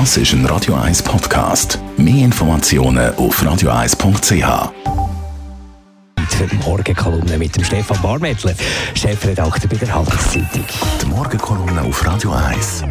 Das 0.00 0.16
ist 0.16 0.32
ein 0.32 0.44
Radio 0.46 0.74
1 0.74 1.04
Podcast. 1.04 1.78
Mehr 1.96 2.24
Informationen 2.24 3.14
auf 3.14 3.40
radio1.ch. 3.40 4.72
Für 6.30 6.46
die 6.48 6.56
Morgenkolumne 6.56 7.38
mit 7.38 7.54
dem 7.54 7.62
Stefan 7.62 8.02
Barmettler, 8.02 8.54
Chefredakteur 8.94 9.70
bei 9.70 9.76
der 9.76 9.94
Handelszeitung. 9.94 10.64
Die 11.00 11.06
Morgenkolumne 11.06 11.82
auf 11.82 12.04
Radio 12.04 12.32
1. 12.32 12.82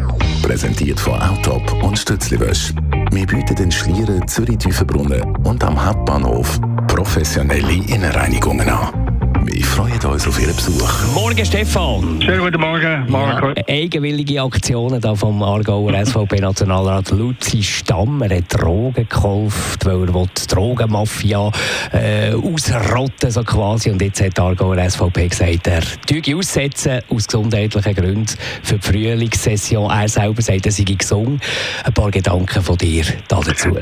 Präsentiert 0.42 0.98
von 0.98 1.20
Autop 1.20 1.70
und 1.82 1.98
Stützliwösch. 1.98 2.72
Wir 3.10 3.26
bieten 3.26 3.54
den 3.54 3.70
Schlieren 3.70 4.26
Zürich-Tiefenbrunnen 4.26 5.36
und 5.44 5.62
am 5.62 5.84
Hauptbahnhof 5.84 6.58
professionelle 6.86 7.84
Innenreinigungen 7.86 8.70
an. 8.70 9.03
Wir 9.46 9.62
freuen 9.62 10.02
uns 10.06 10.26
auf 10.26 10.40
Ihren 10.40 10.56
Besuch. 10.56 11.12
Morgen, 11.12 11.44
Stefan. 11.44 12.22
Schönen 12.22 12.40
guten 12.40 12.60
Morgen, 12.60 13.04
Marco. 13.10 13.48
Ja, 13.48 13.62
eigenwillige 13.68 14.40
Aktionen 14.40 15.02
da 15.02 15.14
vom 15.14 15.42
Aargauer 15.42 15.92
SVP-Nationalrat 16.06 17.10
Luzi 17.10 17.62
Stammer 17.62 18.30
hat 18.30 18.44
Drogen 18.48 18.94
gekauft, 18.94 19.84
weil 19.84 20.08
er 20.08 20.26
die 20.26 20.46
Drogenmafia 20.46 21.50
äh, 21.92 22.32
ausrotten 22.32 23.30
so 23.30 23.42
quasi. 23.44 23.90
Und 23.90 24.00
jetzt 24.00 24.22
hat 24.22 24.38
die 24.38 24.40
Aargauer 24.40 24.78
SVP 24.78 25.28
gesagt, 25.28 25.66
er 25.66 25.82
tue 26.06 26.36
aussetzen 26.36 27.00
aus 27.10 27.26
gesundheitlichen 27.26 27.94
Gründen 27.94 28.34
für 28.62 28.78
die 28.78 28.86
Frühlingssession. 28.86 29.90
Er 29.90 30.08
selber 30.08 30.40
sagt, 30.40 30.64
er 30.64 30.72
sei 30.72 30.84
gesungen. 30.84 31.38
Ein 31.84 31.92
paar 31.92 32.10
Gedanken 32.10 32.62
von 32.62 32.78
dir 32.78 33.04
dazu. 33.28 33.76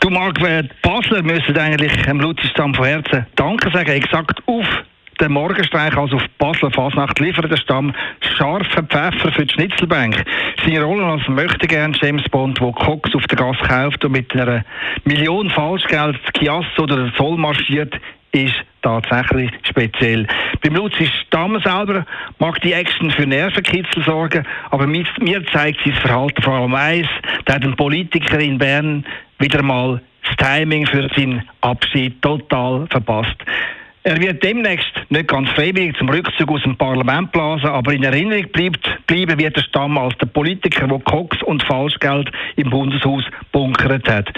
Du 0.00 0.08
Marc, 0.08 0.38
die 0.38 0.68
Basler 0.80 1.22
müssen 1.22 1.58
eigentlich 1.58 1.92
dem 2.02 2.20
Luzi 2.20 2.46
Stamm 2.46 2.72
von 2.72 2.86
Herzen 2.86 3.26
Danke 3.36 3.70
sagen. 3.72 3.90
Exakt 3.90 4.40
auf 4.46 4.64
der 5.22 5.28
Morgenstreich, 5.28 5.96
also 5.96 6.16
auf 6.16 6.24
Basler 6.36 6.72
Fasnacht, 6.72 7.20
liefert 7.20 7.48
der 7.48 7.56
Stamm 7.56 7.94
scharfen 8.36 8.88
Pfeffer 8.88 9.30
für 9.30 9.46
die 9.46 9.54
Schnitzelbank. 9.54 10.24
Seine 10.64 10.82
Rolle 10.82 11.04
als 11.04 11.28
möchte 11.28 11.68
gern 11.68 11.96
James 12.00 12.24
Bond, 12.28 12.60
der 12.60 12.72
Cox 12.72 13.14
auf 13.14 13.22
der 13.28 13.38
Gas 13.38 13.56
kauft 13.58 14.04
und 14.04 14.12
mit 14.12 14.34
einer 14.34 14.64
Million 15.04 15.48
Falschgeld 15.48 16.18
das 16.24 16.32
Kias 16.32 16.64
oder 16.76 16.96
den 16.96 17.12
Zoll 17.14 17.36
marschiert, 17.36 17.94
ist 18.32 18.54
tatsächlich 18.82 19.52
speziell. 19.62 20.26
Beim 20.60 20.74
Luzi 20.74 21.08
Stamm 21.26 21.60
selber 21.60 22.04
mag 22.40 22.60
die 22.62 22.72
Action 22.72 23.12
für 23.12 23.26
Nervenkitzel 23.26 24.02
sorgen, 24.02 24.44
aber 24.70 24.88
mir, 24.88 25.06
zeigt 25.52 25.84
sein 25.84 25.94
Verhalten 25.94 26.42
vor 26.42 26.54
allem 26.54 26.74
eins, 26.74 27.08
der 27.46 27.56
ein 27.56 27.76
Politiker 27.76 28.40
in 28.40 28.58
Bern 28.58 29.04
wieder 29.38 29.62
mal 29.62 30.00
das 30.24 30.36
Timing 30.36 30.86
für 30.86 31.08
seinen 31.14 31.48
Abschied 31.60 32.20
total 32.22 32.88
verpasst. 32.90 33.36
Er 34.04 34.20
wird 34.20 34.42
demnächst 34.42 34.90
nicht 35.10 35.28
ganz 35.28 35.48
freiwillig 35.50 35.96
zum 35.96 36.08
Rückzug 36.08 36.50
aus 36.50 36.62
dem 36.64 36.76
Parlament 36.76 37.30
blasen, 37.30 37.68
aber 37.68 37.92
in 37.92 38.02
Erinnerung 38.02 38.48
bleibt, 38.50 39.06
bleiben 39.06 39.38
wird 39.38 39.56
der 39.56 39.62
Stamm 39.62 39.96
als 39.96 40.18
der 40.18 40.26
Politiker, 40.26 40.88
der 40.88 40.98
Cox 40.98 41.40
und 41.44 41.62
Falschgeld 41.62 42.28
im 42.56 42.70
Bundeshaus 42.70 43.22
bunkert 43.52 44.08
hat. 44.08 44.28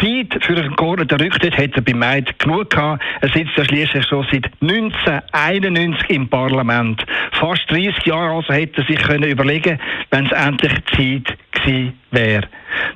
Zeit 0.00 0.44
für 0.44 0.56
einen 0.56 0.74
geordneten 0.74 1.20
Rücktritt 1.20 1.56
hat 1.56 1.70
er 1.76 1.82
bei 1.82 1.94
Meid 1.94 2.36
genug 2.40 2.70
gehabt. 2.70 3.00
Er 3.20 3.28
sitzt 3.28 3.56
ja 3.56 3.64
schließlich 3.64 4.04
schon 4.06 4.26
seit 4.32 4.50
1991 4.60 6.10
im 6.10 6.28
Parlament. 6.28 7.04
Fast 7.30 7.70
30 7.70 8.04
Jahre 8.04 8.34
also 8.34 8.52
hätte 8.52 8.80
er 8.80 8.86
sich 8.88 8.98
können 8.98 9.30
überlegen 9.30 9.78
wenn 10.10 10.26
es 10.26 10.32
endlich 10.32 10.72
Zeit 10.94 11.38
gewesen 11.52 11.98
wäre. 12.10 12.48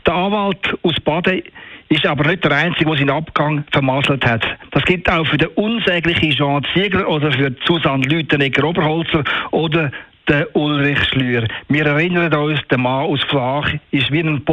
Der 0.06 0.14
Anwalt 0.14 0.78
aus 0.82 0.94
Baden 1.02 1.42
ist 1.88 2.06
aber 2.06 2.28
nicht 2.28 2.44
der 2.44 2.52
Einzige, 2.52 2.86
der 2.86 2.98
seinen 2.98 3.10
Abgang 3.10 3.64
vermasselt 3.70 4.24
hat. 4.24 4.44
Das 4.72 4.84
gilt 4.84 5.10
auch 5.10 5.26
für 5.26 5.38
den 5.38 5.48
unsäglichen 5.54 6.32
Jean 6.32 6.66
Ziegler 6.74 7.08
oder 7.08 7.30
für 7.32 7.54
Susanne 7.64 8.04
Lütenegger-Oberholzer 8.06 9.24
oder 9.52 9.90
der 10.28 10.54
Ulrich 10.56 10.98
Schlür. 11.04 11.46
Wir 11.68 11.86
erinnern 11.86 12.34
uns, 12.34 12.60
der 12.68 12.78
Mann 12.78 13.04
aus 13.04 13.22
Flach 13.24 13.72
ist 13.92 14.10
wie 14.10 14.20
ein 14.20 14.44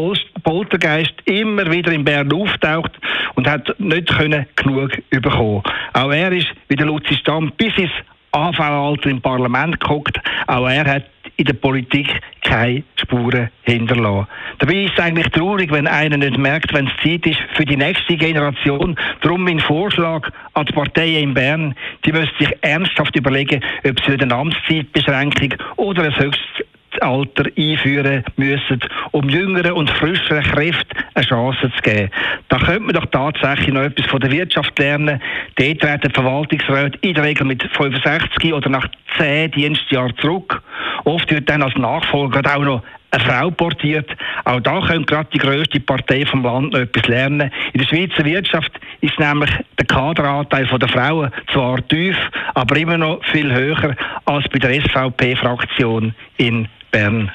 Poltergeist 0.44 1.14
immer 1.26 1.72
wieder 1.72 1.92
in 1.92 2.06
Bern 2.06 2.32
auftaucht 2.32 2.92
und 3.36 3.48
hat 3.48 3.74
nicht 3.80 4.10
können 4.10 4.46
genug 4.56 4.92
bekommen. 5.10 5.64
Auch 5.94 6.12
er 6.12 6.32
ist, 6.32 6.48
wie 6.68 6.76
der 6.76 6.86
Luzi 6.86 7.16
Stamm, 7.16 7.52
bis 7.58 7.76
ins 7.78 7.92
AV-Alter 8.32 9.10
im 9.10 9.22
Parlament 9.22 9.80
geguckt. 9.80 10.20
Auch 10.48 10.68
er 10.68 10.86
hat 10.86 11.06
in 11.38 11.46
der 11.46 11.54
Politik 11.54 12.08
keine 12.54 12.84
Spuren 12.98 13.50
hinterlassen. 13.64 14.28
Dabei 14.60 14.84
ist 14.84 14.94
es 14.96 15.04
eigentlich 15.04 15.28
traurig, 15.30 15.72
wenn 15.72 15.88
einer 15.88 16.18
nicht 16.18 16.38
merkt, 16.38 16.72
wenn 16.74 16.88
es 16.88 16.94
Zeit 17.04 17.26
ist 17.26 17.40
für 17.54 17.66
die 17.66 17.78
nächste 17.78 18.16
Generation. 18.16 18.96
Darum 19.22 19.44
mein 19.44 19.60
Vorschlag 19.60 20.30
an 20.54 20.66
die 20.66 20.74
Parteien 20.74 21.24
in 21.30 21.34
Bern, 21.34 21.76
die 22.06 22.12
müssen 22.12 22.32
sich 22.38 22.52
ernsthaft 22.62 23.16
überlegen, 23.16 23.64
ob 23.88 24.00
sie 24.06 24.14
eine 24.14 24.34
Amtszeitbeschränkung 24.34 25.56
oder 25.78 26.04
ein 26.04 26.16
höchstes 26.16 26.68
Alter 27.02 27.46
einführen 27.58 28.24
müssen, 28.36 28.82
um 29.12 29.28
jüngeren 29.28 29.74
und 29.74 29.90
frischeren 29.90 30.44
Kräften 30.44 30.98
eine 31.16 31.26
Chance 31.26 31.72
zu 31.76 31.82
geben. 31.82 32.12
Da 32.50 32.58
könnte 32.60 32.82
man 32.82 32.94
doch 32.94 33.08
tatsächlich 33.08 33.74
noch 33.74 33.82
etwas 33.82 34.06
von 34.06 34.22
der 34.22 34.32
Wirtschaft 34.32 34.78
lernen. 34.78 35.20
Dort 35.56 35.80
treten 35.80 36.12
Verwaltungsräte 36.12 37.00
in 37.02 37.16
der 37.16 37.24
Regel 37.24 37.48
mit 37.48 37.64
65 37.64 38.54
oder 38.54 38.70
nach 38.70 38.88
10 39.18 39.52
Dienstjahren 39.52 40.16
zurück. 40.18 40.63
Oft 41.06 41.30
wird 41.32 41.50
dann 41.50 41.64
als 41.64 41.76
Nachfolger 41.76 42.42
auch 42.56 42.64
noch 42.64 42.84
eine 43.12 43.24
Frau 43.24 43.52
portiert. 43.52 44.10
Auch 44.46 44.60
da 44.60 44.82
könnte 44.82 45.06
gerade 45.06 45.30
die 45.34 45.38
grösste 45.38 45.80
Partei 45.80 46.26
vom 46.26 46.44
Land 46.44 46.74
noch 46.74 46.80
etwas 46.80 47.08
lernen. 47.08 47.52
In 47.74 47.80
der 47.80 47.88
Schweizer 47.88 48.26
Wirtschaft 48.26 48.72
ist 49.02 49.20
nämlich 49.20 49.52
der 49.78 49.86
Kaderanteil 49.86 50.66
der 50.66 50.90
Frauen 50.90 51.32
zwar 51.52 51.88
tief, 51.88 52.18
aber 52.56 52.76
immer 52.78 52.98
noch 52.98 53.24
viel 53.32 53.54
höher 53.54 53.96
als 54.26 54.46
bei 54.50 54.60
der 54.60 54.82
SVP-Fraktion 54.82 56.16
in 56.38 56.68
Bern. 56.92 57.32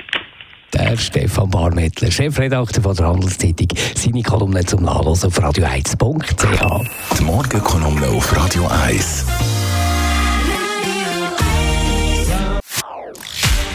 Der 0.75 0.97
Stefan 0.99 1.49
Barmettler, 1.49 2.11
Chefredakteur 2.11 2.83
von 2.83 2.95
der 2.95 3.09
Handelszeitung, 3.09 3.69
seine 3.95 4.23
Kolumne 4.23 4.65
zum 4.67 4.83
Nachlesen 4.83 5.29
auf 5.29 5.39
radio1.ch. 5.39 7.19
Die 7.19 7.25
Morgenkolumne 7.25 8.07
auf 8.09 8.37
Radio 8.37 8.69
1. 8.87 9.48